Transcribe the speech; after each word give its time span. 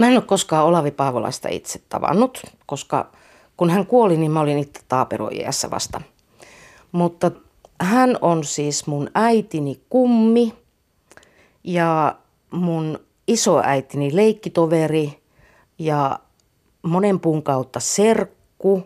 Mä 0.00 0.06
en 0.06 0.12
ole 0.12 0.22
koskaan 0.22 0.64
Olavi 0.64 0.90
Paavolaista 0.90 1.48
itse 1.48 1.80
tavannut, 1.88 2.42
koska 2.66 3.10
kun 3.56 3.70
hän 3.70 3.86
kuoli, 3.86 4.16
niin 4.16 4.30
mä 4.30 4.40
olin 4.40 4.58
itse 4.58 4.80
taaperoijässä 4.88 5.70
vasta. 5.70 6.00
Mutta 6.92 7.30
hän 7.80 8.18
on 8.20 8.44
siis 8.44 8.86
mun 8.86 9.10
äitini 9.14 9.80
kummi 9.90 10.54
ja 11.64 12.16
mun 12.50 12.98
isoäitini 13.28 14.16
leikkitoveri 14.16 15.20
ja 15.78 16.18
monen 16.82 17.20
puun 17.20 17.42
kautta 17.42 17.80
serkku 17.80 18.82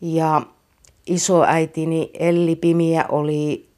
ja 0.00 0.42
isoäitini 1.06 2.10
Elli 2.18 2.56
Pimiä 2.56 3.04
oli 3.08 3.68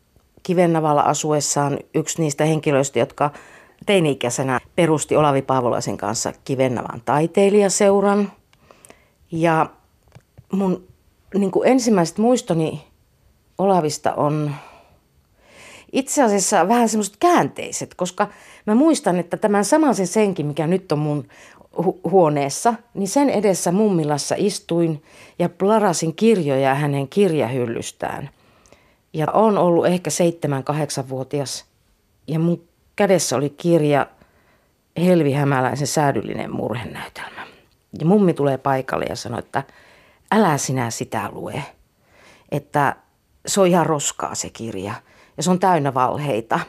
Kivennavalla 0.43 1.03
asuessaan 1.03 1.79
yksi 1.95 2.23
niistä 2.23 2.45
henkilöistä, 2.45 2.99
jotka 2.99 3.31
teini-ikäisenä 3.87 4.61
perusti 4.77 5.17
Olavi 5.17 5.43
Paavolaisen 5.43 5.97
kanssa 5.97 6.33
Kivennavan 6.45 7.03
taiteilijaseuran. 7.05 8.33
Ja 9.33 9.71
mun 10.53 10.89
niin 11.35 11.51
kuin 11.51 11.69
ensimmäiset 11.69 12.19
muistoni 12.19 12.85
Olavista 13.59 14.15
on 14.15 14.55
itse 15.93 16.23
asiassa 16.23 16.69
vähän 16.69 16.89
semmoiset 16.89 17.17
käänteiset, 17.21 17.95
koska 17.95 18.29
mä 18.67 18.75
muistan, 18.75 19.19
että 19.19 19.37
tämän 19.37 19.65
samaisen 19.65 20.07
senkin, 20.07 20.47
mikä 20.47 20.67
nyt 20.67 20.93
on 20.93 20.99
mun 20.99 21.29
hu- 21.83 22.11
huoneessa, 22.11 22.75
niin 22.95 23.09
sen 23.09 23.31
edessä 23.31 23.73
mummilassa 23.73 24.35
istuin 24.39 25.03
ja 25.39 25.49
plarasin 25.49 26.15
kirjoja 26.15 26.75
hänen 26.75 27.09
kirjahyllystään. 27.09 28.31
Ja 29.13 29.27
on 29.33 29.59
ollut 29.59 29.87
ehkä 29.87 30.11
seitsemän, 30.11 30.65
kahdeksanvuotias 30.65 31.65
ja 32.27 32.39
mun 32.39 32.68
kädessä 32.99 33.37
oli 33.37 33.51
kirja 33.51 34.07
Helvi 34.97 35.33
Hämäläisen 35.33 35.87
säädyllinen 35.87 36.55
murhenäytelmä. 36.55 37.47
Ja 37.99 38.07
mummi 38.07 38.35
tulee 38.35 38.59
paikalle 38.59 39.05
ja 39.09 39.17
sanoi, 39.17 39.39
että 39.39 39.63
älä 40.33 40.59
sinä 40.59 40.91
sitä 40.91 41.29
lue, 41.33 41.63
että 42.53 42.97
se 43.47 43.61
on 43.61 43.67
ihan 43.67 43.87
roskaa 43.87 44.35
se 44.35 44.51
kirja 44.51 44.95
ja 45.37 45.43
se 45.43 45.51
on 45.51 45.59
täynnä 45.59 45.95
valheita, 45.95 46.61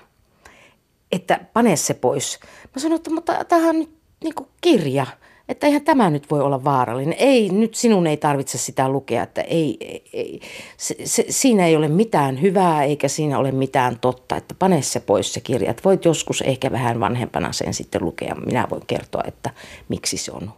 että 1.11 1.39
pane 1.53 1.75
se 1.75 1.94
pois. 1.94 2.39
Mä 2.75 2.81
sanoin, 2.81 3.00
että 3.00 3.09
mutta 3.09 3.44
tämähän 3.45 3.69
on 3.69 3.80
nyt 3.80 4.00
niin 4.23 4.33
kirja, 4.61 5.05
että 5.50 5.67
eihän 5.67 5.81
tämä 5.81 6.09
nyt 6.09 6.31
voi 6.31 6.42
olla 6.42 6.64
vaarallinen. 6.64 7.16
Ei, 7.17 7.50
nyt 7.50 7.75
sinun 7.75 8.08
ei 8.08 8.17
tarvitse 8.17 8.58
sitä 8.58 8.89
lukea, 8.89 9.23
että 9.23 9.42
ei, 9.42 9.78
ei 10.14 10.41
se, 10.78 10.95
se, 11.03 11.25
siinä 11.30 11.67
ei 11.67 11.75
ole 11.75 11.88
mitään 11.88 12.41
hyvää 12.41 12.83
eikä 12.83 13.08
siinä 13.08 13.39
ole 13.39 13.52
mitään 13.52 14.00
totta, 14.00 14.36
että 14.36 14.56
pane 14.59 14.81
se 14.81 15.00
pois 15.00 15.33
se 15.33 15.41
kirja. 15.41 15.72
Että 15.72 15.83
voit 15.83 16.06
joskus 16.06 16.41
ehkä 16.41 16.72
vähän 16.72 17.00
vanhempana 17.00 17.52
sen 17.52 17.73
sitten 17.73 18.03
lukea. 18.03 18.36
Minä 18.36 18.67
voin 18.69 18.83
kertoa, 18.88 19.23
että 19.28 19.50
miksi 19.89 20.17
se 20.17 20.31
on 20.31 20.52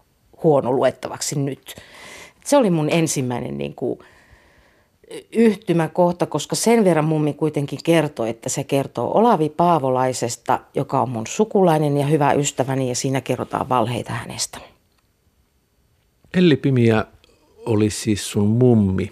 huono 0.43 0.71
luettavaksi 0.71 1.39
nyt. 1.39 1.75
Se 2.45 2.57
oli 2.57 2.69
mun 2.69 2.89
ensimmäinen 2.89 3.57
niin 3.57 3.75
kuin, 3.75 3.99
yhtymäkohta, 5.31 6.25
koska 6.25 6.55
sen 6.55 6.83
verran 6.83 7.05
mummi 7.05 7.33
kuitenkin 7.33 7.79
kertoi, 7.83 8.29
että 8.29 8.49
se 8.49 8.63
kertoo 8.63 9.17
Olavi 9.17 9.49
Paavolaisesta, 9.49 10.59
joka 10.73 11.01
on 11.01 11.09
mun 11.09 11.27
sukulainen 11.27 11.97
ja 11.97 12.05
hyvä 12.05 12.33
ystäväni 12.33 12.89
ja 12.89 12.95
siinä 12.95 13.21
kerrotaan 13.21 13.69
valheita 13.69 14.11
hänestä. 14.11 14.70
Elli 16.33 16.55
Pimiä 16.55 17.05
oli 17.65 17.89
siis 17.89 18.31
sun 18.31 18.47
mummi, 18.47 19.11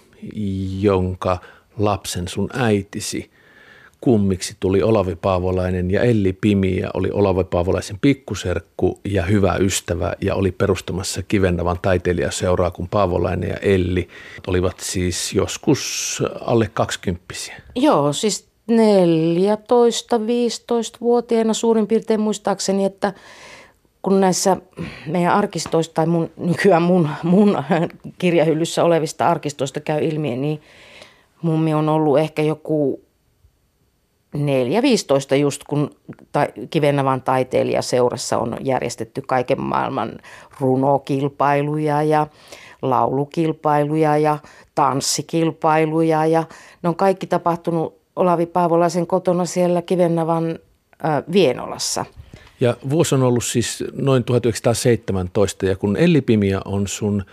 jonka 0.79 1.37
lapsen 1.77 2.27
sun 2.27 2.49
äitisi 2.53 3.31
kummiksi 4.01 4.57
tuli 4.59 4.83
Olavi 4.83 5.15
Paavolainen 5.15 5.91
ja 5.91 6.01
Elli 6.01 6.33
Pimiä 6.33 6.89
oli 6.93 7.11
Olavi 7.11 7.43
Paavolaisen 7.43 7.97
pikkuserkku 8.01 8.99
ja 9.05 9.23
hyvä 9.23 9.55
ystävä 9.55 10.13
ja 10.21 10.35
oli 10.35 10.51
perustamassa 10.51 11.23
Kivennavan 11.23 11.79
taiteilijaseuraa, 11.81 12.71
kun 12.71 12.89
Paavolainen 12.89 13.49
ja 13.49 13.57
Elli 13.57 14.07
olivat 14.47 14.79
siis 14.79 15.33
joskus 15.33 16.23
alle 16.41 16.69
kaksikymppisiä. 16.73 17.55
Joo, 17.75 18.13
siis 18.13 18.49
14-15-vuotiaana 18.71 21.53
suurin 21.53 21.87
piirtein 21.87 22.19
muistaakseni, 22.19 22.85
että 22.85 23.13
kun 24.01 24.21
näissä 24.21 24.57
meidän 25.07 25.33
arkistoista 25.33 25.93
tai 25.93 26.05
mun, 26.05 26.31
nykyään 26.37 26.81
mun, 26.81 27.09
mun 27.23 27.63
kirjahyllyssä 28.17 28.83
olevista 28.83 29.27
arkistoista 29.27 29.79
käy 29.79 30.05
ilmi, 30.05 30.35
niin 30.35 30.61
mummi 31.41 31.73
on 31.73 31.89
ollut 31.89 32.19
ehkä 32.19 32.41
joku 32.41 33.01
4-15 34.37 34.39
just 35.35 35.63
kun 35.63 35.89
ta- 36.31 36.47
Kivennavan 36.69 37.21
taiteilijaseurassa 37.21 38.37
on 38.37 38.57
järjestetty 38.61 39.21
kaiken 39.27 39.61
maailman 39.61 40.11
runokilpailuja 40.59 42.03
ja 42.03 42.27
laulukilpailuja 42.81 44.17
ja 44.17 44.37
tanssikilpailuja 44.75 46.25
ja 46.25 46.43
ne 46.83 46.89
on 46.89 46.95
kaikki 46.95 47.27
tapahtunut 47.27 47.99
Olavi 48.15 48.45
Paavolaisen 48.45 49.07
kotona 49.07 49.45
siellä 49.45 49.81
Kivennavan 49.81 50.59
äh, 51.05 51.23
Vienolassa– 51.31 52.05
ja 52.59 52.77
vuosi 52.89 53.15
on 53.15 53.23
ollut 53.23 53.43
siis 53.45 53.83
noin 53.93 54.23
1917 54.23 55.65
ja 55.65 55.75
kun 55.75 55.97
Elli 55.97 56.21
Pimiä 56.21 56.61
on 56.65 56.87
sun 56.87 57.23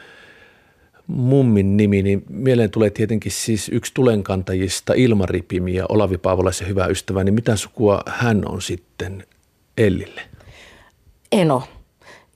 mummin 1.06 1.76
nimi, 1.76 2.03
niin 2.03 2.25
mieleen 2.28 2.70
tulee 2.70 2.91
tietenkin 2.91 3.32
siis 3.32 3.69
yksi 3.69 3.94
tulenkantajista 3.94 4.94
Ilmari 4.97 5.42
Pimiä, 5.42 5.84
Olavi 5.88 6.19
Paavolaisen 6.19 6.69
hyvä 6.69 6.87
ystävä, 6.87 7.25
niin 7.25 7.34
mitä 7.34 7.56
sukua 7.56 8.00
hän 8.06 8.42
on 8.48 8.62
sitten 8.62 9.26
Ellille? 9.78 10.20
Eno. 11.32 11.62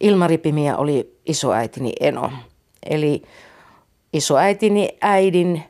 Ilmari 0.01 0.39
Pimiä 0.39 0.77
oli 0.77 1.17
isoäitini 1.27 1.93
Eno. 2.01 2.33
Eli 2.91 3.23
isoäitini 4.13 4.89
äidin 5.01 5.63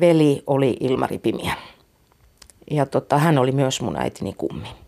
veli 0.00 0.42
oli 0.46 0.76
Ilmari 0.80 1.18
Pimiä. 1.18 1.54
Ja 2.70 2.86
tota, 2.86 3.18
hän 3.18 3.38
oli 3.38 3.52
myös 3.52 3.80
mun 3.80 3.96
äitini 3.96 4.32
kummi. 4.32 4.83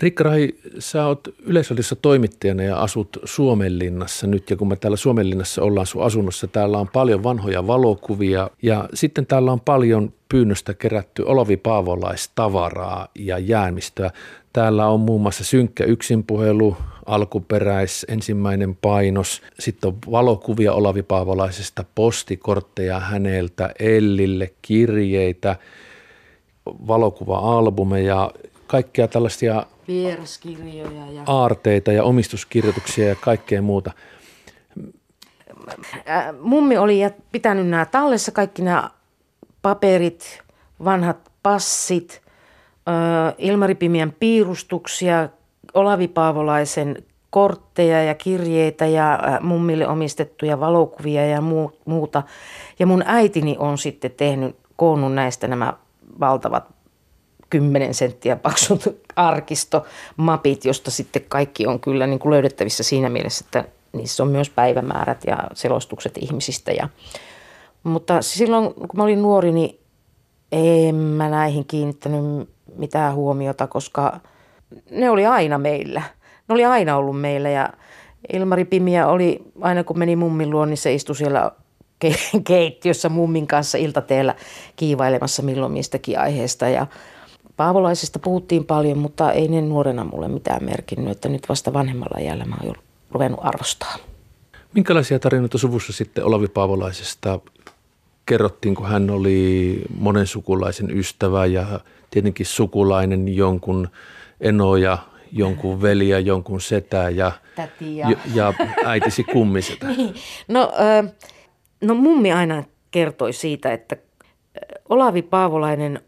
Rikka 0.00 0.24
Rahi, 0.24 0.58
sä 0.78 1.06
oot 1.06 1.28
yleisöllisissä 1.42 1.94
toimittajana 1.94 2.62
ja 2.62 2.80
asut 2.80 3.18
Suomenlinnassa 3.24 4.26
nyt. 4.26 4.50
Ja 4.50 4.56
kun 4.56 4.68
me 4.68 4.76
täällä 4.76 4.96
Suomenlinnassa 4.96 5.62
ollaan 5.62 5.86
sun 5.86 6.02
asunnossa, 6.02 6.46
täällä 6.46 6.78
on 6.78 6.88
paljon 6.88 7.22
vanhoja 7.22 7.66
valokuvia. 7.66 8.50
Ja 8.62 8.88
sitten 8.94 9.26
täällä 9.26 9.52
on 9.52 9.60
paljon 9.60 10.12
pyynnöstä 10.28 10.74
kerätty 10.74 11.22
Olavi 11.22 11.56
Paavolaistavaraa 11.56 13.08
ja 13.14 13.38
jäämistöä. 13.38 14.10
Täällä 14.52 14.88
on 14.88 15.00
muun 15.00 15.22
muassa 15.22 15.44
synkkä 15.44 15.84
yksinpuhelu, 15.84 16.76
alkuperäis, 17.06 18.06
ensimmäinen 18.08 18.76
painos. 18.76 19.42
Sitten 19.58 19.88
on 19.88 19.98
valokuvia 20.10 20.72
Olavi 20.72 21.02
Paavolaisesta, 21.02 21.84
postikortteja 21.94 23.00
häneltä, 23.00 23.70
Ellille, 23.78 24.52
kirjeitä, 24.62 25.56
valokuva-albumeja, 26.66 28.30
kaikkea 28.66 29.08
tällaisia 29.08 29.66
Vieraskirjoja 29.88 31.12
ja... 31.12 31.22
aarteita 31.26 31.92
ja 31.92 32.04
omistuskirjoituksia 32.04 33.08
ja 33.08 33.16
kaikkea 33.20 33.62
muuta. 33.62 33.92
Mummi 36.40 36.76
oli 36.78 37.00
pitänyt 37.32 37.66
nämä 37.68 37.84
tallessa, 37.84 38.32
kaikki 38.32 38.62
nämä 38.62 38.90
paperit, 39.62 40.42
vanhat 40.84 41.30
passit, 41.42 42.22
Ilmari 43.38 43.74
Pimiän 43.74 44.14
piirustuksia, 44.20 45.28
Olavi 45.74 46.08
Paavolaisen 46.08 47.02
kortteja 47.30 48.02
ja 48.02 48.14
kirjeitä 48.14 48.86
ja 48.86 49.18
mummille 49.40 49.88
omistettuja 49.88 50.60
valokuvia 50.60 51.26
ja 51.26 51.40
muuta. 51.84 52.22
Ja 52.78 52.86
mun 52.86 53.02
äitini 53.06 53.56
on 53.58 53.78
sitten 53.78 54.10
tehnyt, 54.10 54.56
koonnut 54.76 55.14
näistä 55.14 55.48
nämä 55.48 55.72
valtavat 56.20 56.75
10 57.50 57.94
senttiä 57.94 58.36
paksut 58.36 58.82
arkistomapit, 59.16 60.64
josta 60.64 60.90
sitten 60.90 61.24
kaikki 61.28 61.66
on 61.66 61.80
kyllä 61.80 62.06
niin 62.06 62.18
kuin 62.18 62.32
löydettävissä 62.32 62.82
siinä 62.82 63.08
mielessä, 63.08 63.44
että 63.44 63.64
niissä 63.92 64.22
on 64.22 64.28
myös 64.28 64.50
päivämäärät 64.50 65.24
ja 65.26 65.38
selostukset 65.54 66.18
ihmisistä. 66.18 66.72
Ja, 66.72 66.88
mutta 67.82 68.22
silloin, 68.22 68.74
kun 68.74 68.90
mä 68.96 69.02
olin 69.02 69.22
nuori, 69.22 69.52
niin 69.52 69.80
en 70.52 70.94
mä 70.94 71.28
näihin 71.28 71.64
kiinnittänyt 71.64 72.50
mitään 72.76 73.14
huomiota, 73.14 73.66
koska 73.66 74.20
ne 74.90 75.10
oli 75.10 75.26
aina 75.26 75.58
meillä. 75.58 76.02
Ne 76.48 76.52
oli 76.52 76.64
aina 76.64 76.96
ollut 76.96 77.20
meillä 77.20 77.50
ja 77.50 77.72
Ilmari 78.32 78.64
Pimiä 78.64 79.06
oli, 79.06 79.42
aina 79.60 79.84
kun 79.84 79.98
meni 79.98 80.16
mummin 80.16 80.50
luo, 80.50 80.64
niin 80.64 80.76
se 80.76 80.94
istui 80.94 81.16
siellä 81.16 81.50
keittiössä 82.44 83.08
mummin 83.08 83.46
kanssa 83.46 83.78
iltateellä 83.78 84.34
kiivailemassa 84.76 85.42
milloin 85.42 85.72
mistäkin 85.72 86.18
aiheesta. 86.18 86.68
Ja 86.68 86.86
Paavolaisesta 87.56 88.18
puhuttiin 88.18 88.64
paljon, 88.64 88.98
mutta 88.98 89.32
ei 89.32 89.48
ne 89.48 89.60
nuorena 89.60 90.04
mulle 90.04 90.28
mitään 90.28 90.64
merkinnyt, 90.64 91.10
että 91.10 91.28
nyt 91.28 91.48
vasta 91.48 91.72
vanhemmalla 91.72 92.20
jäällä 92.20 92.44
mä 92.44 92.56
oon 92.64 92.74
ruvennut 93.10 93.40
arvostaa. 93.42 93.96
Minkälaisia 94.74 95.18
tarinoita 95.18 95.58
suvussa 95.58 95.92
sitten 95.92 96.24
Olavi 96.24 96.48
Paavolaisesta 96.48 97.40
kerrottiin, 98.26 98.74
kun 98.74 98.88
hän 98.88 99.10
oli 99.10 99.82
monen 99.98 100.26
sukulaisen 100.26 100.98
ystävä 100.98 101.46
ja 101.46 101.80
tietenkin 102.10 102.46
sukulainen 102.46 103.36
jonkun 103.36 103.88
eno 104.40 104.76
ja 104.76 104.98
jonkun 105.32 105.82
veli 105.82 106.08
ja 106.08 106.20
jonkun 106.20 106.60
setä 106.60 107.10
ja, 107.10 107.32
ja... 107.80 108.10
ja, 108.34 108.54
äitisi 108.84 109.24
kummisetä. 109.24 109.86
niin. 109.96 110.14
No, 110.48 110.72
no 111.80 111.94
mummi 111.94 112.32
aina 112.32 112.64
kertoi 112.90 113.32
siitä, 113.32 113.72
että 113.72 113.96
Olavi 114.88 115.22
Paavolainen 115.22 116.00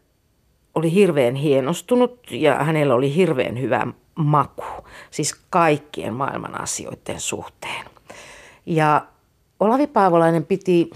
oli 0.79 0.93
hirveän 0.93 1.35
hienostunut 1.35 2.19
ja 2.31 2.55
hänellä 2.55 2.95
oli 2.95 3.15
hirveän 3.15 3.61
hyvä 3.61 3.87
maku, 4.15 4.65
siis 5.11 5.35
kaikkien 5.49 6.13
maailman 6.13 6.61
asioiden 6.61 7.19
suhteen. 7.19 7.85
Ja 8.65 9.05
Olavi 9.59 9.87
Paavolainen 9.87 10.45
piti 10.45 10.89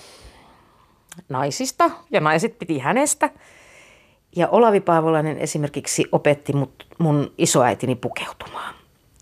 naisista 1.30 1.92
ja 2.12 2.20
naiset 2.20 2.60
piti 2.60 2.80
hänestä. 2.80 3.30
Ja 4.36 4.48
Olavi 4.48 4.80
Paavolainen 4.80 5.38
esimerkiksi 5.38 6.06
opetti 6.12 6.54
mut, 6.54 6.88
mun 6.98 7.34
isoäitini 7.38 7.96
pukeutumaan. 7.96 8.76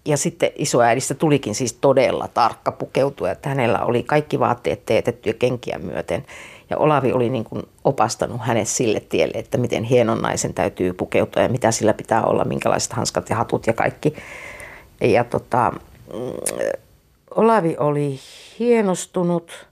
Ja 0.06 0.18
sitten 0.18 0.52
isoäidistä 0.56 1.14
tulikin 1.14 1.56
siis 1.56 1.74
todella 1.74 2.28
tarkka 2.28 2.72
pukeutua, 2.72 3.32
että 3.32 3.50
hänellä 3.50 3.80
oli 3.80 4.04
kaikki 4.04 4.40
vaatteet 4.40 4.86
teetetty 4.86 5.30
ja 5.30 5.34
kenkiä 5.34 5.80
myöten. 5.80 6.26
Ja 6.72 6.78
Olavi 6.78 7.12
oli 7.14 7.30
niin 7.30 7.44
kuin 7.44 7.64
opastanut 7.84 8.42
hänet 8.42 8.68
sille 8.68 9.00
tielle, 9.00 9.38
että 9.38 9.58
miten 9.58 9.84
hienon 9.84 10.22
naisen 10.22 10.54
täytyy 10.54 10.94
pukeutua 10.94 11.42
ja 11.42 11.50
mitä 11.50 11.72
sillä 11.72 11.94
pitää 11.94 12.24
olla, 12.24 12.46
minkälaiset 12.46 12.94
hanskat 12.94 13.30
ja 13.30 13.36
hatut 13.36 13.68
ja 13.68 13.74
kaikki. 13.74 14.14
Ja 15.02 15.24
tota, 15.24 15.74
Olavi 17.36 17.76
oli 17.80 18.20
hienostunut. 18.60 19.68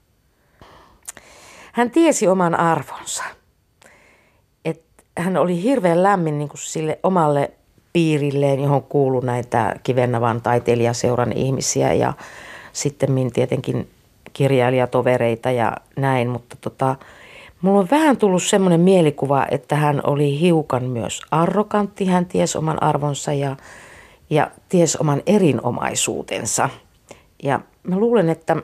Hän 1.72 1.90
tiesi 1.90 2.28
oman 2.28 2.54
arvonsa. 2.54 3.24
Et 4.64 4.82
hän 5.18 5.36
oli 5.36 5.62
hirveän 5.62 6.02
lämmin 6.02 6.38
niin 6.38 6.48
kuin 6.48 6.60
sille 6.60 6.98
omalle 7.02 7.50
piirilleen, 7.92 8.60
johon 8.60 8.82
kuului 8.82 9.24
näitä 9.24 9.76
Kivennavan 9.82 10.42
taiteilijaseuran 10.42 11.32
ihmisiä 11.32 11.92
ja 11.92 12.12
sitten 12.72 13.30
tietenkin 13.32 13.90
kirjailijatovereita 14.32 15.50
ja 15.50 15.76
näin, 15.96 16.28
mutta 16.28 16.56
tota, 16.60 16.96
mulla 17.60 17.80
on 17.80 17.88
vähän 17.90 18.16
tullut 18.16 18.42
semmoinen 18.42 18.80
mielikuva, 18.80 19.46
että 19.50 19.76
hän 19.76 20.00
oli 20.04 20.40
hiukan 20.40 20.84
myös 20.84 21.20
arrogantti, 21.30 22.06
hän 22.06 22.26
ties 22.26 22.56
oman 22.56 22.82
arvonsa 22.82 23.32
ja, 23.32 23.56
ja 24.30 24.50
ties 24.68 24.96
oman 24.96 25.22
erinomaisuutensa. 25.26 26.68
Ja 27.42 27.60
mä 27.82 27.98
luulen, 27.98 28.30
että 28.30 28.56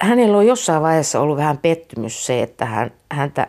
hänellä 0.00 0.38
on 0.38 0.46
jossain 0.46 0.82
vaiheessa 0.82 1.20
ollut 1.20 1.36
vähän 1.36 1.58
pettymys 1.58 2.26
se, 2.26 2.42
että 2.42 2.64
hän, 2.64 2.90
häntä 3.12 3.46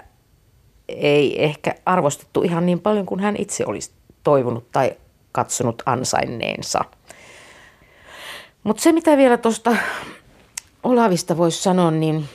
ei 0.87 1.43
ehkä 1.43 1.75
arvostettu 1.85 2.41
ihan 2.41 2.65
niin 2.65 2.79
paljon 2.79 3.05
kuin 3.05 3.19
hän 3.19 3.35
itse 3.37 3.63
olisi 3.67 3.91
toivonut 4.23 4.71
tai 4.71 4.91
katsonut 5.31 5.83
ansainneensa. 5.85 6.85
Mutta 8.63 8.83
se, 8.83 8.91
mitä 8.91 9.17
vielä 9.17 9.37
tuosta 9.37 9.75
Olavista 10.83 11.37
voisi 11.37 11.61
sanoa, 11.61 11.91
niin, 11.91 12.29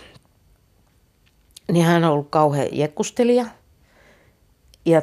niin 1.72 1.86
hän 1.86 2.04
on 2.04 2.10
ollut 2.10 2.30
kauhean 2.30 2.68
jekkustelija 2.72 3.46
ja 4.84 5.02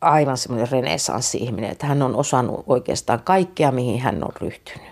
aivan 0.00 0.36
semmoinen 0.36 0.70
renesanssi-ihminen, 0.70 1.70
että 1.70 1.86
hän 1.86 2.02
on 2.02 2.16
osannut 2.16 2.64
oikeastaan 2.66 3.22
kaikkea, 3.22 3.72
mihin 3.72 4.00
hän 4.00 4.24
on 4.24 4.32
ryhtynyt. 4.40 4.88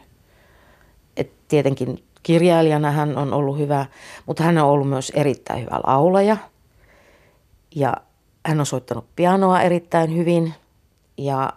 Et 1.16 1.32
tietenkin 1.48 2.04
kirjailijana 2.22 2.90
hän 2.90 3.18
on 3.18 3.32
ollut 3.32 3.58
hyvä, 3.58 3.86
mutta 4.26 4.42
hän 4.42 4.58
on 4.58 4.70
ollut 4.70 4.88
myös 4.88 5.12
erittäin 5.14 5.60
hyvä 5.60 5.80
laulaja. 5.86 6.36
Ja 7.74 7.94
hän 8.46 8.60
on 8.60 8.66
soittanut 8.66 9.04
pianoa 9.16 9.62
erittäin 9.62 10.16
hyvin. 10.16 10.54
Ja 11.18 11.52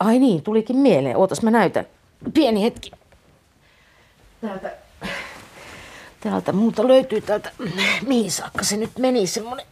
ai 0.00 0.18
niin, 0.18 0.42
tulikin 0.42 0.76
mieleen. 0.76 1.16
Ootas 1.16 1.42
mä 1.42 1.50
näytän. 1.50 1.86
Pieni 2.34 2.62
hetki. 2.62 2.90
Täältä 4.40 4.87
Täältä 6.20 6.52
multa 6.52 6.88
löytyy 6.88 7.20
täältä, 7.20 7.50
mihin 8.06 8.30
saakka 8.30 8.64
se 8.64 8.76
nyt 8.76 8.98
meni, 8.98 9.26
semmonen 9.26 9.66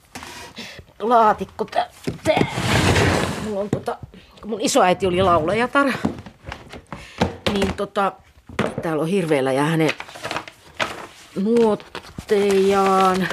laatikko 0.99 1.65
tää. 1.65 1.91
tää. 2.25 2.47
Mulla 3.45 3.61
on 3.61 3.71
tota, 3.71 3.99
kun 4.41 4.51
mun 4.51 4.61
isoäiti 4.61 5.07
oli 5.07 5.23
laulajatar, 5.23 5.93
niin 7.53 7.73
tota, 7.73 8.13
täällä 8.83 9.03
on 9.03 9.09
hirveellä 9.09 9.53
ja 9.53 9.63
hänen 9.63 9.91
nuottejaan. 11.37 13.29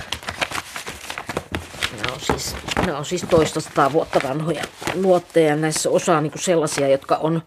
Nämä 1.97 2.13
on 2.13 2.19
siis, 2.19 2.55
nämä 2.85 2.97
on 2.97 3.05
siis 3.05 3.25
toista 3.29 3.61
sataa 3.61 3.93
vuotta 3.93 4.19
vanhoja 4.23 4.63
nuotteja. 4.95 5.55
Näissä 5.55 5.89
osaa 5.89 6.21
niin 6.21 6.31
sellaisia, 6.35 6.87
jotka 6.87 7.15
on 7.15 7.41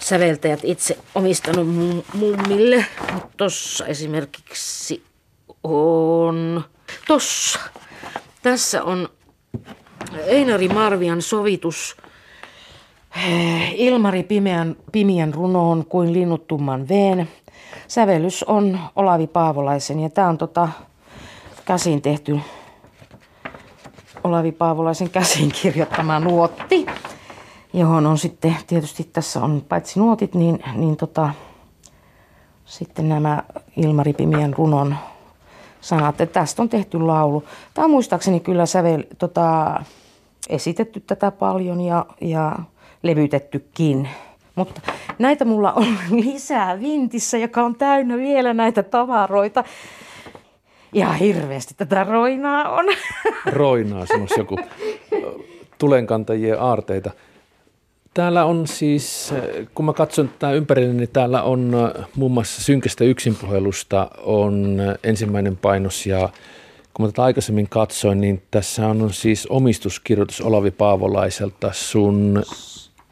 säveltäjät 0.00 0.60
itse 0.62 0.98
omistanut 1.14 1.68
mummille. 2.14 2.86
Mutta 3.12 3.28
tossa 3.36 3.86
esimerkiksi 3.86 5.02
on... 5.64 6.64
Tossa. 7.06 7.60
Tässä 8.42 8.82
on 8.82 9.08
Einari 10.26 10.68
Marvian 10.68 11.22
sovitus 11.22 11.96
eh, 13.16 13.74
Ilmari 13.74 14.22
pimeän, 14.22 14.76
pimien 14.92 15.34
runoon 15.34 15.84
kuin 15.86 16.12
linnuttumman 16.12 16.88
veen. 16.88 17.28
Sävellys 17.88 18.42
on 18.42 18.78
Olavi 18.96 19.26
Paavolaisen 19.26 20.00
ja 20.00 20.10
tämä 20.10 20.28
on 20.28 20.38
tota 20.38 20.68
käsin 21.64 22.02
tehty 22.02 22.40
Olavi 24.24 24.52
Paavolaisen 24.52 25.10
käsin 25.10 25.52
kirjoittama 25.62 26.20
nuotti 26.20 26.86
johon 27.72 28.06
on 28.06 28.18
sitten 28.18 28.56
tietysti 28.66 29.08
tässä 29.12 29.40
on 29.40 29.64
paitsi 29.68 30.00
nuotit, 30.00 30.34
niin, 30.34 30.64
niin 30.74 30.96
tota, 30.96 31.30
sitten 32.64 33.08
nämä 33.08 33.42
Ilmari 33.76 34.12
Pimien 34.12 34.54
runon 34.54 34.96
sanat, 35.80 36.20
että 36.20 36.40
tästä 36.40 36.62
on 36.62 36.68
tehty 36.68 37.00
laulu. 37.00 37.44
Tämä 37.74 37.84
on 37.84 37.90
muistaakseni 37.90 38.40
kyllä 38.40 38.66
sävel, 38.66 39.04
tota, 39.18 39.74
esitetty 40.48 41.00
tätä 41.00 41.30
paljon 41.30 41.80
ja, 41.80 42.06
ja 42.20 42.56
levytettykin. 43.02 44.08
Mutta 44.54 44.80
näitä 45.18 45.44
mulla 45.44 45.72
on 45.72 45.86
lisää 46.24 46.80
vintissä, 46.80 47.38
joka 47.38 47.62
on 47.62 47.74
täynnä 47.74 48.16
vielä 48.16 48.54
näitä 48.54 48.82
tavaroita. 48.82 49.64
Ja 50.92 51.12
hirveästi 51.12 51.74
tätä 51.74 52.04
roinaa 52.04 52.68
on. 52.68 52.84
Roinaa, 53.46 54.06
semmoista 54.06 54.40
joku 54.40 54.58
tulenkantajien 55.78 56.60
aarteita. 56.60 57.10
Täällä 58.18 58.44
on 58.44 58.66
siis, 58.66 59.34
kun 59.74 59.84
mä 59.84 59.92
katson 59.92 60.28
tätä 60.28 60.52
ympärille, 60.52 60.94
niin 60.94 61.08
täällä 61.12 61.42
on 61.42 61.74
äh, 61.74 62.06
muun 62.16 62.32
muassa 62.32 62.62
synkästä 62.62 63.04
yksinpuhelusta 63.04 64.10
on 64.22 64.80
äh, 64.80 64.94
ensimmäinen 65.04 65.56
painos 65.56 66.06
ja 66.06 66.28
kun 66.94 67.06
mä 67.06 67.12
tätä 67.12 67.22
aikaisemmin 67.22 67.68
katsoin, 67.68 68.20
niin 68.20 68.42
tässä 68.50 68.86
on 68.86 69.12
siis 69.12 69.46
omistuskirjoitus 69.46 70.40
Olavi 70.40 70.70
Paavolaiselta 70.70 71.70
sun 71.72 72.42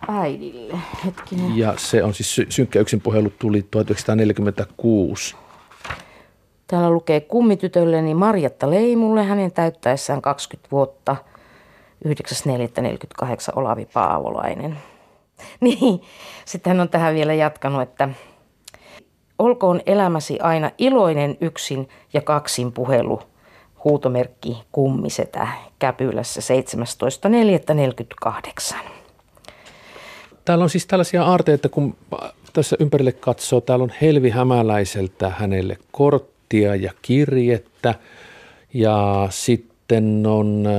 äidille. 0.09 0.75
Hetkinen. 1.05 1.59
Ja 1.59 1.75
se 1.77 2.03
on 2.03 2.15
siis 2.15 2.41
synkkä 2.49 2.81
yksinpuhelu 2.81 3.33
tuli 3.39 3.63
1946. 3.71 5.37
Täällä 6.67 6.91
lukee 6.91 7.21
kummitytölleni 7.21 8.15
Marjatta 8.15 8.71
Leimulle 8.71 9.23
hänen 9.23 9.53
täyttäessään 9.53 10.23
20 10.23 10.69
vuotta– 10.71 11.17
9.4.48 12.05 13.33
Olavi 13.57 13.87
Paavolainen. 13.93 14.77
Niin, 15.61 16.03
sitten 16.45 16.71
hän 16.71 16.81
on 16.81 16.89
tähän 16.89 17.15
vielä 17.15 17.35
jatkanut, 17.35 17.83
että 17.83 18.09
olkoon 19.39 19.81
elämäsi 19.87 20.41
aina 20.41 20.71
iloinen 20.79 21.37
yksin 21.41 21.89
ja 22.13 22.21
kaksin 22.21 22.73
puhelu, 22.73 23.23
huutomerkki 23.85 24.59
kummisetä 24.73 25.49
Käpylässä 25.79 26.41
17.4.48. 28.71 28.77
Täällä 30.45 30.63
on 30.63 30.71
siis 30.71 30.87
tällaisia 30.87 31.25
aarteita, 31.25 31.69
kun 31.69 31.95
tässä 32.53 32.77
ympärille 32.81 33.13
katsoo, 33.13 33.61
täällä 33.61 33.83
on 33.83 33.93
Helvi 34.01 34.31
Hämäläiseltä 34.31 35.33
hänelle 35.39 35.79
korttia 35.93 36.75
ja 36.75 36.93
kirjettä 37.03 37.95
ja 38.75 39.27
sitten 39.31 40.27
on 40.27 40.65
äh, 40.67 40.73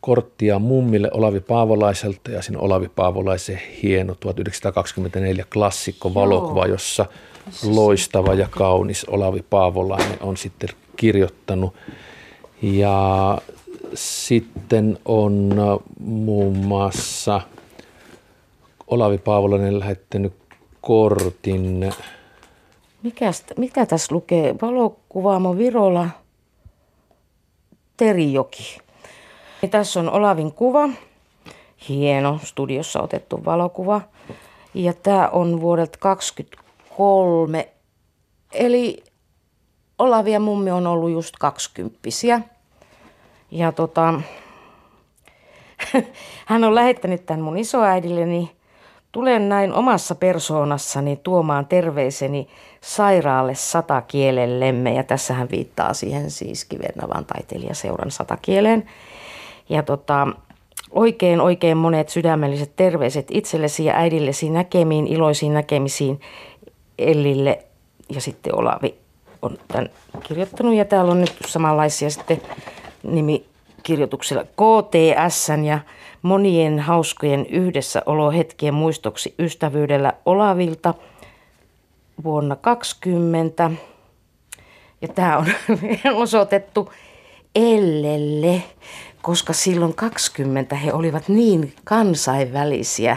korttia 0.00 0.58
mummille 0.58 1.10
Olavi 1.12 1.40
Paavolaiselta 1.40 2.30
ja 2.30 2.42
siinä 2.42 2.58
Olavi 2.58 2.88
Paavolaisen 2.88 3.60
hieno 3.82 4.14
1924 4.14 5.44
klassikko 5.52 6.14
valokuva, 6.14 6.66
jossa 6.66 7.06
loistava 7.62 8.34
ja 8.34 8.48
kaunis 8.50 9.04
Olavi 9.04 9.44
Paavolainen 9.50 10.18
on 10.20 10.36
sitten 10.36 10.68
kirjoittanut. 10.96 11.74
Ja 12.62 13.38
sitten 13.94 14.98
on 15.04 15.54
muun 16.00 16.56
muassa 16.56 17.40
Olavi 18.86 19.18
Paavolainen 19.18 19.80
lähettänyt 19.80 20.32
kortin. 20.80 21.92
Mikäs, 23.02 23.44
mikä 23.56 23.86
tässä 23.86 24.14
lukee? 24.14 24.54
Valokuvaamo 24.62 25.56
Virola 25.56 26.08
Terijoki. 27.96 28.78
Tässä 29.68 30.00
on 30.00 30.10
Olavin 30.10 30.52
kuva 30.52 30.88
hieno 31.88 32.40
studiossa 32.44 33.02
otettu 33.02 33.44
valokuva. 33.44 34.00
Ja 34.74 34.92
tämä 34.92 35.28
on 35.28 35.60
vuodelta 35.60 35.98
23. 35.98 37.68
Eli 38.52 39.04
Olavi 39.98 40.32
ja 40.32 40.40
mummi 40.40 40.70
on 40.70 40.86
ollut 40.86 41.10
just 41.10 41.34
kaksikymppisiä. 41.38 42.40
Ja 43.50 43.72
tota, 43.72 44.20
hän 46.46 46.64
on 46.64 46.74
lähettänyt 46.74 47.26
tämän 47.26 47.42
mun 47.42 47.58
isoäidilleni. 47.58 48.52
Tulen 49.12 49.48
näin 49.48 49.72
omassa 49.72 50.14
persoonassani 50.14 51.16
tuomaan 51.22 51.66
terveiseni 51.66 52.48
sairaalle 52.80 53.54
satakielellemme. 53.54 54.94
Ja 54.94 55.04
tässä 55.04 55.34
hän 55.34 55.50
viittaa 55.50 55.94
siihen 55.94 56.30
siis 56.30 56.64
Kivennavan 56.64 57.24
taiteilijaseuran 57.24 58.10
satakieleen. 58.10 58.88
Ja 59.70 59.82
tota, 59.82 60.28
oikein 60.90 61.40
oikein 61.40 61.76
monet 61.76 62.08
sydämelliset 62.08 62.76
terveiset 62.76 63.26
itsellesi 63.30 63.84
ja 63.84 63.94
äidillesi 63.96 64.50
näkemiin, 64.50 65.06
iloisiin 65.06 65.54
näkemisiin 65.54 66.20
Ellille. 66.98 67.64
Ja 68.08 68.20
sitten 68.20 68.54
Olavi 68.54 68.94
on 69.42 69.58
tämän 69.68 69.88
kirjoittanut 70.22 70.74
ja 70.74 70.84
täällä 70.84 71.10
on 71.10 71.20
nyt 71.20 71.34
samanlaisia 71.46 72.10
sitten 72.10 72.42
nimikirjoituksilla. 73.02 74.44
KTS 74.44 75.48
ja 75.66 75.78
monien 76.22 76.78
hauskojen 76.78 77.46
yhdessäolohetkien 77.46 78.74
muistoksi 78.74 79.34
ystävyydellä 79.38 80.12
Olavilta 80.26 80.94
vuonna 82.24 82.56
20. 82.56 83.70
Ja 85.02 85.08
tämä 85.08 85.38
on 85.38 85.46
osoitettu 86.14 86.92
Ellelle, 87.54 88.62
koska 89.22 89.52
silloin 89.52 89.94
20 89.94 90.76
he 90.76 90.92
olivat 90.92 91.28
niin 91.28 91.74
kansainvälisiä 91.84 93.16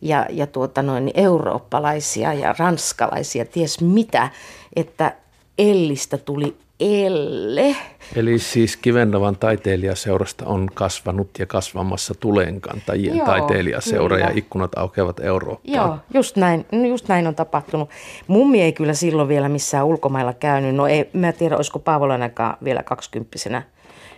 ja, 0.00 0.26
ja 0.30 0.46
tuota 0.46 0.82
noin, 0.82 1.10
eurooppalaisia 1.14 2.32
ja 2.32 2.54
ranskalaisia, 2.58 3.44
ties 3.44 3.80
mitä, 3.80 4.30
että 4.76 5.12
Ellistä 5.58 6.18
tuli 6.18 6.56
Elle. 6.80 7.76
Eli 8.16 8.38
siis 8.38 8.76
Kivennavan 8.76 9.36
taiteilijaseurasta 9.36 10.46
on 10.46 10.68
kasvanut 10.74 11.30
ja 11.38 11.46
kasvamassa 11.46 12.14
tulenkantajien 12.14 13.16
Joo, 13.16 13.26
taiteilijaseura 13.26 14.16
kyllä. 14.16 14.28
ja 14.28 14.36
ikkunat 14.36 14.72
aukeavat 14.76 15.20
Eurooppaan. 15.20 15.74
Joo, 15.74 15.98
just 16.14 16.36
näin, 16.36 16.66
just 16.88 17.08
näin 17.08 17.26
on 17.26 17.34
tapahtunut. 17.34 17.90
Mummi 18.26 18.62
ei 18.62 18.72
kyllä 18.72 18.94
silloin 18.94 19.28
vielä 19.28 19.48
missään 19.48 19.86
ulkomailla 19.86 20.32
käynyt. 20.32 20.74
No 20.74 20.86
ei, 20.86 21.10
mä 21.12 21.28
en 21.28 21.34
tiedä, 21.34 21.56
olisiko 21.56 21.78
Paavolanakaan 21.78 22.56
vielä 22.64 22.82
kaksikymppisenä. 22.82 23.62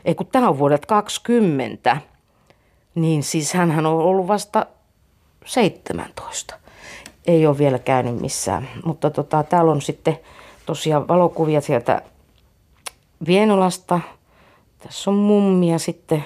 Ei 0.06 0.14
kun 0.14 0.26
tämä 0.26 0.48
on 0.48 0.58
vuodet 0.58 0.86
20. 0.86 1.96
Niin 2.94 3.22
siis 3.22 3.54
hän 3.54 3.86
on 3.86 3.86
ollut 3.86 4.28
vasta 4.28 4.66
17. 5.44 6.54
Ei 7.26 7.46
ole 7.46 7.58
vielä 7.58 7.78
käynyt 7.78 8.20
missään. 8.20 8.68
Mutta 8.84 9.10
tota, 9.10 9.42
täällä 9.42 9.72
on 9.72 9.82
sitten 9.82 10.18
tosiaan 10.66 11.08
valokuvia 11.08 11.60
sieltä 11.60 12.02
Vienolasta. 13.26 14.00
Tässä 14.78 15.10
on 15.10 15.16
mummia 15.16 15.78
sitten 15.78 16.24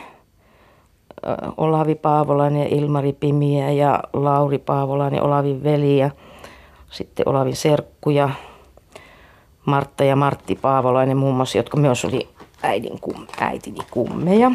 Olavi 1.56 1.94
Paavolainen 1.94 2.62
ja 2.62 2.76
Ilmari 2.76 3.12
Pimiä 3.12 3.70
ja 3.70 4.00
Lauri 4.12 4.58
Paavolainen 4.58 5.22
Olavin 5.22 5.64
veli 5.64 5.99
ja 5.99 6.10
sitten 6.90 7.28
Olavin 7.28 7.56
serkku 7.56 8.10
ja 8.10 8.30
Martta 9.66 10.04
ja 10.04 10.16
Martti 10.16 10.54
Paavolainen 10.54 11.16
muun 11.16 11.34
muassa, 11.34 11.58
jotka 11.58 11.76
myös 11.76 12.04
oli 12.04 12.28
äidin 12.62 13.00
kum, 13.00 13.26
äitini 13.40 13.79
kummeja. 13.90 14.50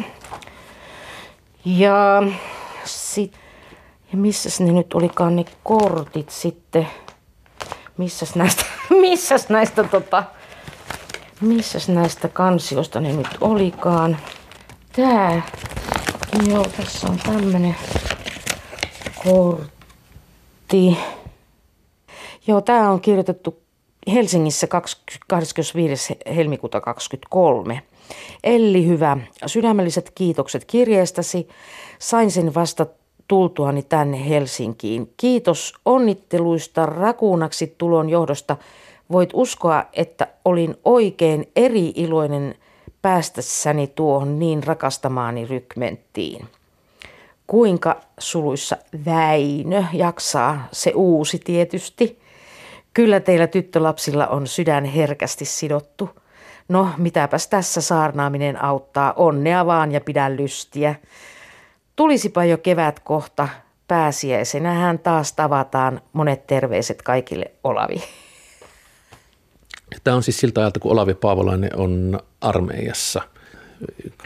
Ja 1.64 2.22
sitten, 2.84 3.40
ja 4.12 4.18
missäs 4.18 4.60
ne 4.60 4.72
nyt 4.72 4.94
olikaan 4.94 5.36
ne 5.36 5.44
kortit 5.62 6.30
sitten, 6.30 6.88
missäs 7.96 8.34
näistä, 8.34 8.64
missäs 9.00 9.48
näistä 9.48 9.84
tota, 9.84 10.24
missäs 11.40 11.88
näistä 11.88 12.28
kansioista 12.28 13.00
ne 13.00 13.12
nyt 13.12 13.28
olikaan. 13.40 14.16
Tää, 14.92 15.42
joo 16.46 16.66
tässä 16.76 17.06
on 17.06 17.18
tämmönen 17.18 17.76
kortti. 19.24 20.98
Joo, 22.46 22.60
tää 22.60 22.90
on 22.90 23.00
kirjoitettu 23.00 23.66
Helsingissä 24.12 24.66
25. 25.28 26.18
helmikuuta 26.36 26.80
2023. 26.80 27.82
Elli 28.44 28.86
hyvä, 28.86 29.16
sydämelliset 29.46 30.12
kiitokset 30.14 30.64
kirjeestäsi. 30.64 31.48
Sain 31.98 32.30
sen 32.30 32.54
vasta 32.54 32.86
tultuani 33.28 33.82
tänne 33.82 34.28
Helsinkiin. 34.28 35.12
Kiitos 35.16 35.74
onnitteluista 35.84 36.86
rakuunaksi 36.86 37.74
tulon 37.78 38.08
johdosta. 38.08 38.56
Voit 39.12 39.30
uskoa, 39.34 39.84
että 39.92 40.28
olin 40.44 40.76
oikein 40.84 41.48
eri 41.56 41.92
iloinen 41.94 42.54
päästässäni 43.02 43.86
tuohon 43.86 44.38
niin 44.38 44.64
rakastamaani 44.64 45.46
rykmenttiin. 45.46 46.46
Kuinka 47.46 48.00
suluissa 48.18 48.76
Väinö 49.06 49.84
jaksaa, 49.92 50.68
se 50.72 50.92
uusi 50.94 51.38
tietysti. 51.38 52.18
Kyllä 52.94 53.20
teillä 53.20 53.46
tyttölapsilla 53.46 54.26
on 54.26 54.46
sydän 54.46 54.84
herkästi 54.84 55.44
sidottu. 55.44 56.10
No, 56.68 56.88
mitäpäs 56.96 57.48
tässä 57.48 57.80
saarnaaminen 57.80 58.64
auttaa, 58.64 59.12
onnea 59.12 59.66
vaan 59.66 59.92
ja 59.92 60.00
pidä 60.00 60.36
lystiä. 60.36 60.94
Tulisipa 61.96 62.44
jo 62.44 62.58
kevät 62.58 63.00
kohta, 63.00 63.48
pääsiäisenä 63.88 64.72
hän 64.72 64.98
taas 64.98 65.32
tavataan. 65.32 66.00
Monet 66.12 66.46
terveiset 66.46 67.02
kaikille 67.02 67.50
Olavi. 67.64 68.02
Tämä 70.04 70.16
on 70.16 70.22
siis 70.22 70.40
siltä 70.40 70.60
ajalta, 70.60 70.80
kun 70.80 70.92
Olavi 70.92 71.14
Paavolainen 71.14 71.76
on 71.76 72.20
armeijassa. 72.40 73.22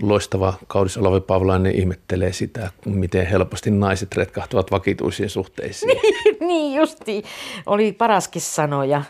Loistava 0.02 0.54
kaudis 0.66 0.98
Olavi 0.98 1.20
Paavolainen 1.20 1.74
ihmettelee 1.74 2.32
sitä, 2.32 2.70
miten 2.84 3.26
helposti 3.26 3.70
naiset 3.70 4.16
retkahtuvat 4.16 4.70
vakituisiin 4.70 5.30
suhteisiin. 5.30 6.00
niin 6.48 6.76
justi, 6.76 7.24
oli 7.66 7.92
paraskin 7.92 8.42
sanoja. 8.42 9.02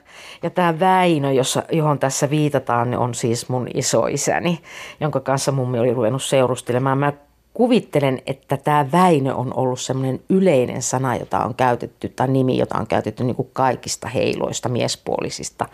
Ja 0.42 0.50
tämä 0.50 0.80
Väinö, 0.80 1.32
jossa, 1.32 1.62
johon 1.72 1.98
tässä 1.98 2.30
viitataan, 2.30 2.94
on 2.94 3.14
siis 3.14 3.48
mun 3.48 3.68
isoisäni, 3.74 4.60
jonka 5.00 5.20
kanssa 5.20 5.52
mummi 5.52 5.78
oli 5.78 5.94
ruvennut 5.94 6.22
seurustelemaan. 6.22 6.98
Mä 6.98 7.12
kuvittelen, 7.54 8.22
että 8.26 8.56
tämä 8.56 8.92
Väinö 8.92 9.34
on 9.34 9.54
ollut 9.56 9.80
semmoinen 9.80 10.20
yleinen 10.28 10.82
sana, 10.82 11.16
jota 11.16 11.44
on 11.44 11.54
käytetty, 11.54 12.08
tai 12.08 12.28
nimi, 12.28 12.58
jota 12.58 12.78
on 12.78 12.86
käytetty 12.86 13.24
niin 13.24 13.36
kuin 13.36 13.50
kaikista 13.52 14.08
heiloista 14.08 14.68
miespuolisista 14.68 15.68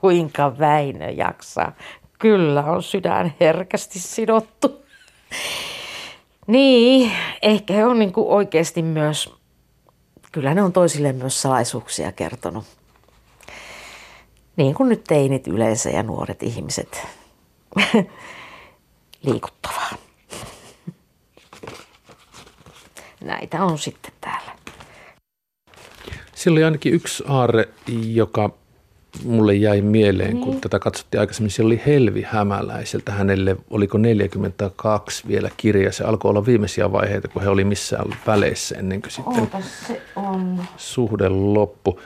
Kuinka 0.00 0.58
Väinö 0.58 1.10
jaksaa? 1.10 1.72
Kyllä 2.18 2.64
on 2.64 2.82
sydän 2.82 3.34
herkästi 3.40 3.98
sidottu. 3.98 4.84
Niin, 6.46 7.12
ehkä 7.42 7.74
he 7.74 7.84
on 7.84 7.98
niin 7.98 8.12
kuin 8.12 8.28
oikeasti 8.28 8.82
myös, 8.82 9.34
kyllä 10.32 10.54
ne 10.54 10.62
on 10.62 10.72
toisille 10.72 11.12
myös 11.12 11.42
salaisuuksia 11.42 12.12
kertonut. 12.12 12.64
Niin 14.56 14.74
kuin 14.74 14.88
nyt 14.88 15.04
teinit 15.04 15.46
yleensä 15.46 15.90
ja 15.90 16.02
nuoret 16.02 16.42
ihmiset. 16.42 17.06
Liikuttavaa. 19.26 19.90
Näitä 23.24 23.64
on 23.64 23.78
sitten 23.78 24.12
täällä. 24.20 24.52
Siellä 26.34 26.56
oli 26.56 26.64
ainakin 26.64 26.92
yksi 26.92 27.24
aarre, 27.26 27.68
joka 28.12 28.50
mulle 29.24 29.54
jäi 29.54 29.80
mieleen, 29.80 30.38
kun 30.38 30.50
niin. 30.50 30.60
tätä 30.60 30.78
katsottiin 30.78 31.20
aikaisemmin. 31.20 31.50
Siellä 31.50 31.68
oli 31.68 31.82
Helvi 31.86 32.22
Hämäläiseltä. 32.22 33.12
Hänelle 33.12 33.56
oliko 33.70 33.98
42 33.98 35.28
vielä 35.28 35.50
kirja. 35.56 35.92
Se 35.92 36.04
alkoi 36.04 36.28
olla 36.28 36.46
viimeisiä 36.46 36.92
vaiheita, 36.92 37.28
kun 37.28 37.42
he 37.42 37.48
oli 37.48 37.64
missään 37.64 38.06
väleissä 38.26 38.78
ennen 38.78 39.02
kuin 39.02 39.10
sitten 39.10 39.48
se 39.86 40.02
on. 40.16 40.62
suhde 40.76 41.28
loppu. 41.28 42.00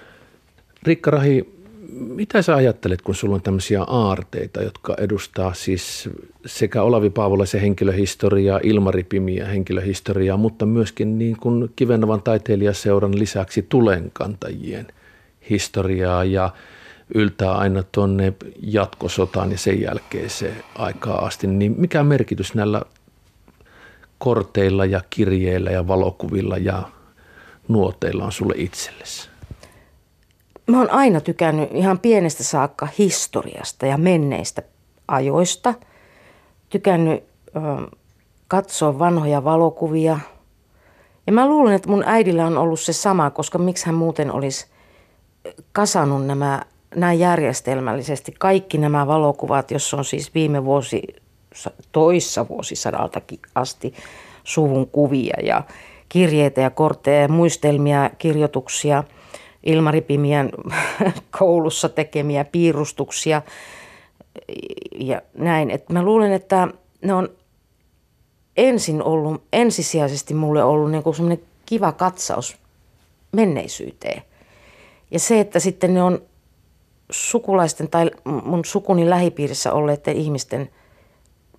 Rikka 0.82 1.10
Rahi, 1.10 1.54
mitä 1.92 2.42
sä 2.42 2.54
ajattelet, 2.54 3.02
kun 3.02 3.14
sulla 3.14 3.34
on 3.34 3.42
tämmöisiä 3.42 3.82
aarteita, 3.82 4.62
jotka 4.62 4.94
edustaa 4.98 5.54
siis 5.54 6.08
sekä 6.46 6.82
Olavi 6.82 7.10
Paavolaisen 7.10 7.60
henkilöhistoriaa, 7.60 8.60
Ilmari 8.62 9.04
Pimiä 9.04 9.46
henkilöhistoriaa, 9.46 10.36
mutta 10.36 10.66
myöskin 10.66 11.18
niin 11.18 11.36
kuin 11.36 11.70
Kivennavan 11.76 12.22
taiteilijaseuran 12.22 13.18
lisäksi 13.18 13.66
tulenkantajien 13.68 14.86
historiaa 15.50 16.24
ja 16.24 16.50
yltää 17.14 17.52
aina 17.52 17.82
tuonne 17.92 18.32
jatkosotaan 18.62 19.52
ja 19.52 19.58
sen 19.58 19.80
jälkeiseen 19.80 20.64
aikaa 20.74 21.26
asti, 21.26 21.46
niin 21.46 21.74
mikä 21.78 22.02
merkitys 22.02 22.54
näillä 22.54 22.82
korteilla 24.18 24.84
ja 24.84 25.00
kirjeillä 25.10 25.70
ja 25.70 25.88
valokuvilla 25.88 26.56
ja 26.56 26.82
nuoteilla 27.68 28.24
on 28.24 28.32
sulle 28.32 28.54
itsellesi? 28.56 29.28
Mä 30.66 30.78
oon 30.78 30.90
aina 30.90 31.20
tykännyt 31.20 31.68
ihan 31.72 31.98
pienestä 31.98 32.44
saakka 32.44 32.88
historiasta 32.98 33.86
ja 33.86 33.96
menneistä 33.96 34.62
ajoista. 35.08 35.74
Tykännyt 36.70 37.24
ö, 37.56 37.96
katsoa 38.48 38.98
vanhoja 38.98 39.44
valokuvia. 39.44 40.18
Ja 41.26 41.32
mä 41.32 41.48
luulen, 41.48 41.74
että 41.74 41.88
mun 41.88 42.02
äidillä 42.06 42.46
on 42.46 42.58
ollut 42.58 42.80
se 42.80 42.92
sama, 42.92 43.30
koska 43.30 43.58
miksi 43.58 43.86
hän 43.86 43.94
muuten 43.94 44.32
olisi 44.32 44.66
kasannut 45.72 46.26
nämä 46.26 46.62
näin 46.94 47.18
järjestelmällisesti 47.18 48.34
kaikki 48.38 48.78
nämä 48.78 49.06
valokuvat, 49.06 49.70
jos 49.70 49.94
on 49.94 50.04
siis 50.04 50.34
viime 50.34 50.64
vuosi, 50.64 51.02
toissa 51.92 52.48
vuosisadaltakin 52.48 53.40
asti 53.54 53.94
suvun 54.44 54.86
kuvia 54.86 55.36
ja 55.42 55.62
kirjeitä 56.08 56.60
ja 56.60 56.70
kortteja 56.70 57.20
ja 57.20 57.28
muistelmia, 57.28 58.10
kirjoituksia, 58.18 59.04
Ilmari 59.62 60.00
Pimiän 60.00 60.50
koulussa 61.38 61.88
tekemiä 61.88 62.44
piirustuksia 62.44 63.42
ja 64.98 65.22
näin. 65.34 65.70
Et 65.70 65.88
mä 65.88 66.02
luulen, 66.02 66.32
että 66.32 66.68
ne 67.02 67.14
on 67.14 67.28
ensin 68.56 69.02
ollut, 69.02 69.42
ensisijaisesti 69.52 70.34
mulle 70.34 70.64
ollut 70.64 70.90
niin 70.90 71.14
semmoinen 71.14 71.44
kiva 71.66 71.92
katsaus 71.92 72.56
menneisyyteen. 73.32 74.22
Ja 75.10 75.18
se, 75.18 75.40
että 75.40 75.60
sitten 75.60 75.94
ne 75.94 76.02
on 76.02 76.22
sukulaisten 77.10 77.88
tai 77.88 78.10
mun 78.44 78.64
sukuni 78.64 79.10
lähipiirissä 79.10 79.72
olleiden 79.72 80.16
ihmisten 80.16 80.70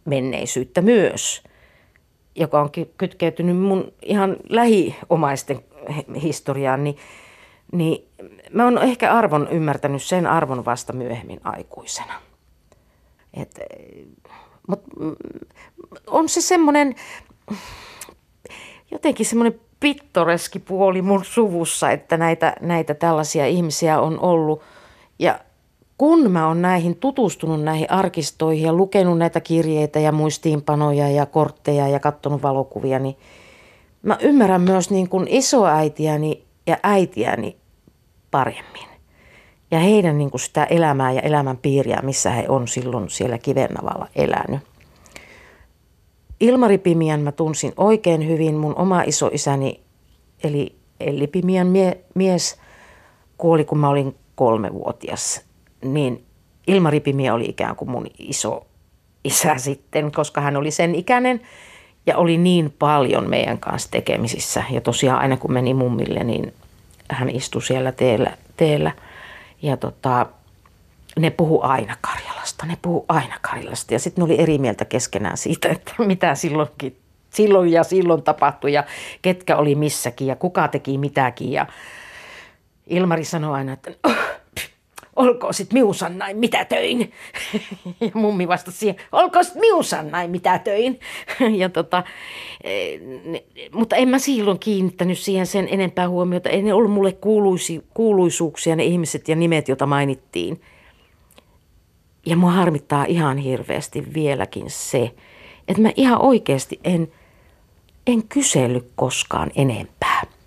menneisyyttä 0.06 0.82
myös, 0.82 1.44
joka 2.36 2.62
on 2.62 2.70
kytkeytynyt 2.98 3.58
mun 3.58 3.94
ihan 4.02 4.38
lähiomaisten 4.50 5.60
historiaan, 6.22 6.84
niin, 6.84 6.98
niin 7.72 8.08
mä 8.52 8.64
oon 8.64 8.78
ehkä 8.78 9.14
arvon 9.14 9.48
ymmärtänyt 9.52 10.04
sen 10.04 10.28
arvon 10.28 10.66
vasta 10.66 10.94
myöhemmin 10.94 11.40
aikuisena. 11.44 12.14
Et, 13.34 13.60
mut, 14.68 14.84
on 16.08 16.30
se 16.30 16.42
semmoinen 16.42 16.96
jotenkin 18.92 19.26
semmoinen 19.26 19.60
pittoreski 19.80 20.60
puoli 20.60 21.02
mun 21.02 21.26
suvussa, 21.26 21.92
että 21.92 22.18
näitä, 22.18 22.56
näitä 22.62 22.94
tällaisia 22.94 23.46
ihmisiä 23.46 24.00
on 24.00 24.20
ollut– 24.20 24.62
ja 25.20 25.40
kun 25.98 26.32
mä 26.32 26.48
oon 26.48 26.62
näihin 26.62 26.96
tutustunut 26.96 27.64
näihin 27.64 27.92
arkistoihin 27.92 28.66
ja 28.66 28.74
lukenut 28.74 29.18
näitä 29.18 29.40
kirjeitä 29.40 30.00
ja 30.00 30.12
muistiinpanoja 30.12 31.10
ja 31.10 31.26
kortteja 31.26 31.88
ja 31.88 32.00
katsonut 32.00 32.44
valokuvia, 32.44 33.00
niin 33.00 33.18
mä 34.02 34.18
ymmärrän 34.22 34.62
myös 34.62 34.90
niin 34.90 35.10
kuin 35.10 35.28
isoäitiäni 35.28 36.44
ja 36.68 36.78
äitiäni 36.84 37.58
paremmin. 38.32 38.90
Ja 39.72 39.80
heidän 39.80 40.18
niin 40.18 40.32
kuin 40.32 40.42
sitä 40.42 40.64
elämää 40.64 41.12
ja 41.12 41.22
elämän 41.22 41.58
piiriä, 41.58 42.00
missä 42.04 42.30
he 42.30 42.46
on 42.48 42.68
silloin 42.68 43.10
siellä 43.10 43.38
Kivennavalla 43.38 44.08
elänyt. 44.16 44.60
Ilmari 46.40 46.78
Pimian 46.78 47.20
mä 47.20 47.32
tunsin 47.32 47.74
oikein 47.78 48.28
hyvin. 48.28 48.56
Mun 48.56 48.76
oma 48.76 49.02
isoisäni, 49.02 49.80
eli 50.44 50.76
Elli 51.00 51.28
Pimian 51.28 51.68
mie- 51.68 51.98
mies, 52.16 52.58
kuoli 53.38 53.66
kun 53.66 53.80
mä 53.80 53.90
olin 53.90 54.16
kolmevuotias, 54.40 55.42
niin 55.84 56.26
Ilma 56.68 56.90
Ripimiä 56.90 57.34
oli 57.34 57.46
ikään 57.46 57.76
kuin 57.76 57.92
mun 57.92 58.08
iso 58.20 58.68
isä 59.24 59.58
sitten, 59.58 60.12
koska 60.12 60.42
hän 60.42 60.58
oli 60.58 60.72
sen 60.72 60.96
ikäinen 60.96 61.42
ja 62.06 62.18
oli 62.18 62.38
niin 62.38 62.74
paljon 62.80 63.30
meidän 63.30 63.58
kanssa 63.58 63.92
tekemisissä. 63.92 64.64
Ja 64.72 64.82
tosiaan 64.82 65.22
aina 65.22 65.38
kun 65.38 65.54
meni 65.54 65.74
mummille, 65.74 66.24
niin 66.24 66.54
hän 67.10 67.30
istui 67.30 67.62
siellä 67.62 67.92
teellä. 67.92 68.32
teellä. 68.58 68.92
Ja 69.62 69.78
tota, 69.78 70.26
ne 71.20 71.30
puhu 71.30 71.62
aina 71.64 71.96
Karjalasta, 72.02 72.66
ne 72.66 72.78
puhu 72.82 73.06
aina 73.08 73.36
Karjalasta. 73.42 73.94
Ja 73.94 74.00
sitten 74.00 74.24
oli 74.24 74.40
eri 74.40 74.58
mieltä 74.58 74.86
keskenään 74.86 75.38
siitä, 75.38 75.70
että 75.76 75.94
mitä 75.98 76.36
silloinkin, 76.36 76.98
silloin 77.30 77.72
ja 77.72 77.84
silloin 77.84 78.24
tapahtui 78.24 78.74
ja 78.74 78.84
ketkä 79.22 79.58
oli 79.58 79.76
missäkin 79.76 80.28
ja 80.28 80.36
kuka 80.36 80.68
teki 80.68 80.98
mitäkin. 80.98 81.52
Ja 81.52 81.66
Ilmari 82.88 83.26
sanoi 83.26 83.54
aina, 83.54 83.74
että 83.74 83.92
oh, 84.04 84.16
olkoon 85.20 85.54
sit 85.54 85.74
miusan 85.74 86.18
näin, 86.18 86.38
mitä 86.38 86.66
töin. 86.66 87.12
Ja 88.02 88.12
mummi 88.14 88.48
vastasi 88.48 88.78
siihen, 88.78 88.96
olkoon 89.12 89.46
sit 89.46 89.56
miusan 89.56 90.12
näin, 90.12 90.32
mitä 90.32 90.60
töin. 90.60 91.00
Ja 91.58 91.70
tota, 91.70 92.04
e, 92.64 92.72
mutta 93.74 93.96
en 93.96 94.10
mä 94.10 94.20
silloin 94.20 94.60
kiinnittänyt 94.60 95.18
siihen 95.18 95.48
sen 95.48 95.68
enempää 95.72 96.10
huomiota. 96.10 96.50
Ei 96.50 96.62
ne 96.62 96.74
ollut 96.74 96.92
mulle 96.92 97.12
kuuluisi, 97.12 97.84
kuuluisuuksia 97.94 98.76
ne 98.76 98.84
ihmiset 98.84 99.28
ja 99.28 99.36
nimet, 99.36 99.68
joita 99.68 99.86
mainittiin. 99.86 100.62
Ja 102.26 102.36
mua 102.36 102.52
harmittaa 102.52 103.06
ihan 103.06 103.38
hirveästi 103.38 104.14
vieläkin 104.14 104.70
se, 104.70 105.12
että 105.68 105.82
mä 105.82 105.92
ihan 105.96 106.22
oikeasti 106.22 106.80
en, 106.84 107.12
en 108.08 108.28
kysely 108.28 108.90
koskaan 108.96 109.52
enempää 109.56 110.39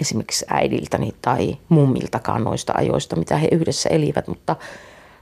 esimerkiksi 0.00 0.46
äidiltäni 0.48 1.14
tai 1.22 1.56
mummiltakaan 1.68 2.44
noista 2.44 2.72
ajoista, 2.76 3.16
mitä 3.16 3.36
he 3.36 3.48
yhdessä 3.52 3.88
elivät, 3.88 4.28
mutta 4.28 4.56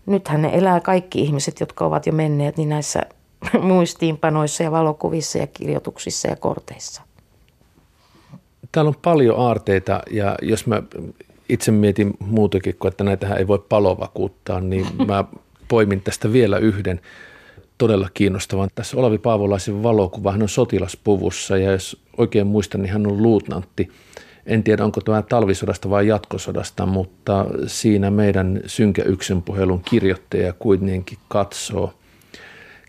nythän 0.07 0.43
ne 0.43 0.51
elää 0.53 0.81
kaikki 0.81 1.21
ihmiset, 1.21 1.61
jotka 1.61 1.85
ovat 1.85 2.07
jo 2.07 2.12
menneet, 2.12 2.57
niin 2.57 2.69
näissä 2.69 3.03
muistiinpanoissa 3.61 4.62
ja 4.62 4.71
valokuvissa 4.71 5.38
ja 5.38 5.47
kirjoituksissa 5.47 6.29
ja 6.29 6.37
korteissa. 6.37 7.03
Täällä 8.73 8.88
on 8.88 8.95
paljon 9.03 9.38
aarteita 9.38 10.01
ja 10.11 10.37
jos 10.43 10.67
mä 10.67 10.83
itse 11.49 11.73
mietin 11.73 12.14
muutakin 12.21 12.77
kuin, 12.79 12.91
että 12.91 13.05
näitähän 13.05 13.38
ei 13.38 13.47
voi 13.47 13.64
palovakuuttaa, 13.69 14.61
niin 14.61 14.87
mä 15.07 15.25
poimin 15.69 16.01
tästä 16.01 16.33
vielä 16.33 16.59
yhden 16.59 17.01
todella 17.79 18.09
kiinnostavan. 18.14 18.69
Tässä 18.75 18.97
Olavi 18.97 19.19
Paavolaisen 19.19 19.83
valokuva, 19.83 20.33
hän 20.33 20.43
on 20.43 20.49
sotilaspuvussa 20.49 21.57
ja 21.57 21.73
jos 21.73 22.03
oikein 22.17 22.47
muistan, 22.47 22.83
niin 22.83 22.93
hän 22.93 23.07
on 23.07 23.23
luutnantti– 23.23 23.88
en 24.49 24.63
tiedä, 24.63 24.85
onko 24.85 25.01
tämä 25.01 25.23
talvisodasta 25.23 25.91
vai 25.91 26.07
jatkosodasta, 26.07 26.87
mutta 26.87 27.47
siinä 27.67 28.11
meidän 28.11 28.61
synkä 28.67 29.03
yksinpuhelun 29.03 29.83
kirjoittaja 29.85 30.53
kuitenkin 30.53 31.19
katsoo 31.29 31.93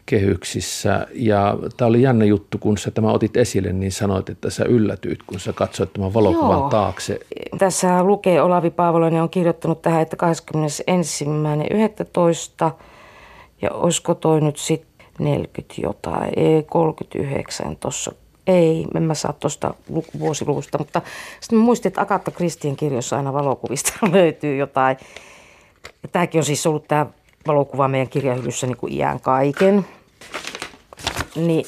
kehyksissä. 0.06 1.08
Ja 1.14 1.58
tämä 1.78 1.90
oli 1.90 2.02
jännä 2.02 2.26
juttu, 2.26 2.58
kun 2.58 2.78
sä 2.78 2.92
tämä 2.92 3.12
otit 3.12 3.38
esille, 3.38 3.74
niin 3.74 3.92
sanoit, 3.92 4.30
että 4.30 4.50
sä 4.50 4.66
yllätyit, 4.66 5.20
kun 5.28 5.40
sä 5.40 5.54
katsoit 5.54 5.94
tämän 5.94 6.14
valokuvan 6.14 6.60
Joo. 6.60 6.70
taakse. 6.70 7.20
Tässä 7.58 8.04
lukee 8.04 8.42
Olavi 8.42 8.70
Paavolainen 8.70 9.22
on 9.22 9.30
kirjoittanut 9.30 9.82
tähän, 9.82 10.02
että 10.02 10.18
21.11. 12.68 12.72
ja 13.62 13.72
olisiko 13.72 14.14
toi 14.16 14.42
nyt 14.42 14.58
sitten 14.58 15.08
40 15.20 15.74
jotain, 15.78 16.30
ei 16.36 16.64
39 16.64 17.76
tuossa 17.76 18.12
ei, 18.50 18.86
en 18.96 19.04
mä 19.04 19.14
saa 19.14 19.34
tuosta 19.34 19.74
vuosiluvusta, 20.20 20.78
mutta 20.78 21.02
sitten 21.40 21.60
muistin, 21.60 21.90
että 21.90 22.02
Akatta 22.02 22.32
Kristien 22.32 22.76
kirjoissa 22.76 23.18
aina 23.18 23.34
valokuvista 23.34 23.94
löytyy 24.12 24.56
jotain. 24.56 24.98
Tämäkin 26.12 26.40
on 26.40 26.46
siis 26.46 26.68
ollut 26.68 26.88
tämä 26.88 27.06
valokuva 27.48 27.88
meidän 27.88 28.10
kirjahyllyssä 28.10 28.68
niin 28.68 28.78
kuin 28.78 28.94
iän 28.94 29.20
kaiken. 29.20 29.86
Niin 31.36 31.66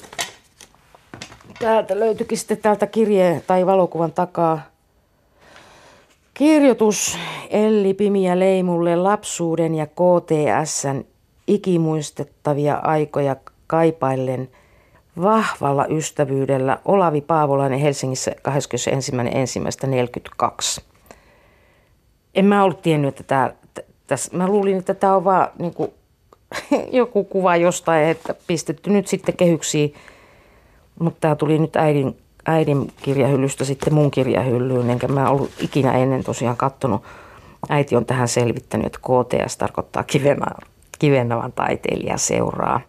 täältä 1.60 2.00
löytyikin 2.00 2.38
sitten 2.38 2.58
täältä 2.58 2.88
kirjeen 2.88 3.44
tai 3.48 3.66
valokuvan 3.66 4.12
takaa 4.12 4.62
kirjoitus 6.34 7.18
Elli 7.50 7.94
Pimiä 7.94 8.40
Leimulle 8.40 8.96
lapsuuden 8.96 9.76
ja 9.76 9.88
KTSn 9.88 11.04
ikimuistettavia 11.48 12.76
aikoja 12.76 13.36
kaipaillen– 13.68 14.50
vahvalla 15.22 15.86
ystävyydellä 15.86 16.80
Olavi 16.86 17.22
Paavolainen 17.22 17.80
Helsingissä 17.80 18.32
21.1.42. 18.32 20.82
En 22.36 22.46
mä 22.46 22.64
ollut 22.64 22.82
tiennyt, 22.82 23.10
että 23.10 23.24
tämä, 23.24 23.54
tässä, 24.08 24.38
mä 24.38 24.48
luulin, 24.48 24.78
että 24.78 24.94
tämä 24.94 25.16
on 25.16 25.24
vaan 25.24 25.48
niin 25.60 25.74
kuin, 25.74 25.92
joku 26.92 27.24
kuva 27.24 27.56
jostain, 27.56 28.08
että 28.08 28.36
pistetty 28.48 28.90
nyt 28.90 29.08
sitten 29.08 29.38
kehyksiin. 29.38 29.94
Mutta 31.00 31.18
tämä 31.22 31.36
tuli 31.36 31.60
nyt 31.60 31.76
äidin, 31.76 32.18
äidin 32.46 32.92
kirjahyllystä 33.02 33.66
sitten 33.66 33.94
mun 33.94 34.12
kirjahyllyyn, 34.12 34.90
enkä 34.90 35.08
mä 35.08 35.30
ollut 35.30 35.52
ikinä 35.60 35.92
ennen 35.92 36.24
tosiaan 36.24 36.58
kattonut. 36.58 37.04
Äiti 37.70 37.96
on 37.96 38.06
tähän 38.06 38.28
selvittänyt, 38.28 38.86
että 38.86 39.00
KTS 39.00 39.58
tarkoittaa 39.58 40.04
Kivenavan 41.00 41.52
taiteilija 41.52 42.18
seuraa. 42.18 42.82